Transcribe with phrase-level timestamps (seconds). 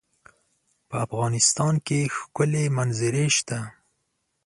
[0.89, 3.59] په افغانستان کې ښکلي منظرې شته.